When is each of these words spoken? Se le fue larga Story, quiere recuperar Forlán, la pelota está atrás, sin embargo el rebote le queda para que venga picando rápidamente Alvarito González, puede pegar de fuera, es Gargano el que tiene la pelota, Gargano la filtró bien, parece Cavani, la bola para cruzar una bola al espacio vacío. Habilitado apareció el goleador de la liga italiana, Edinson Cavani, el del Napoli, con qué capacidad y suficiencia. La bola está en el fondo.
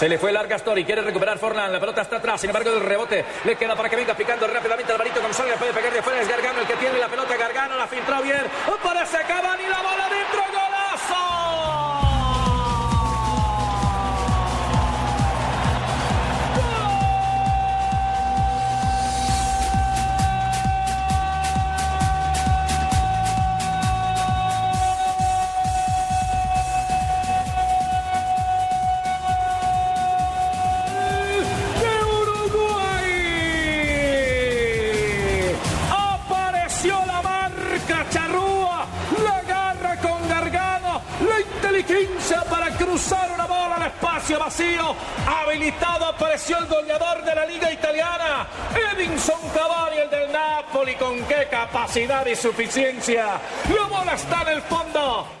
Se 0.00 0.08
le 0.08 0.16
fue 0.16 0.32
larga 0.32 0.56
Story, 0.56 0.82
quiere 0.82 1.02
recuperar 1.02 1.38
Forlán, 1.38 1.70
la 1.70 1.78
pelota 1.78 2.00
está 2.00 2.16
atrás, 2.16 2.40
sin 2.40 2.48
embargo 2.48 2.70
el 2.70 2.80
rebote 2.80 3.22
le 3.44 3.54
queda 3.54 3.76
para 3.76 3.86
que 3.90 3.96
venga 3.96 4.14
picando 4.14 4.46
rápidamente 4.46 4.90
Alvarito 4.90 5.20
González, 5.20 5.58
puede 5.58 5.74
pegar 5.74 5.92
de 5.92 6.00
fuera, 6.00 6.22
es 6.22 6.26
Gargano 6.26 6.60
el 6.60 6.66
que 6.66 6.76
tiene 6.76 6.98
la 6.98 7.06
pelota, 7.06 7.36
Gargano 7.36 7.76
la 7.76 7.86
filtró 7.86 8.22
bien, 8.22 8.40
parece 8.82 9.18
Cavani, 9.28 9.64
la 9.64 9.82
bola 9.82 10.09
para 42.48 42.70
cruzar 42.70 43.30
una 43.34 43.46
bola 43.46 43.76
al 43.76 43.86
espacio 43.86 44.38
vacío. 44.38 44.94
Habilitado 45.26 46.06
apareció 46.06 46.58
el 46.58 46.66
goleador 46.66 47.24
de 47.24 47.34
la 47.34 47.46
liga 47.46 47.72
italiana, 47.72 48.46
Edinson 48.94 49.40
Cavani, 49.54 49.96
el 49.96 50.10
del 50.10 50.32
Napoli, 50.32 50.94
con 50.94 51.22
qué 51.24 51.48
capacidad 51.50 52.24
y 52.26 52.36
suficiencia. 52.36 53.40
La 53.74 53.86
bola 53.86 54.14
está 54.14 54.42
en 54.42 54.48
el 54.48 54.62
fondo. 54.62 55.39